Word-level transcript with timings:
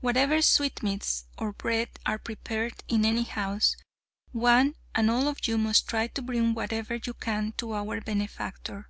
"Whatever 0.00 0.40
sweetmeats 0.40 1.26
or 1.36 1.52
bread 1.52 1.90
are 2.06 2.18
prepared 2.18 2.82
in 2.88 3.04
any 3.04 3.24
house, 3.24 3.76
one 4.32 4.76
and 4.94 5.10
all 5.10 5.28
of 5.28 5.46
you 5.46 5.58
must 5.58 5.86
try 5.86 6.06
to 6.06 6.22
bring 6.22 6.54
whatever 6.54 6.94
you 7.04 7.12
can 7.12 7.52
to 7.58 7.74
our 7.74 8.00
benefactor. 8.00 8.88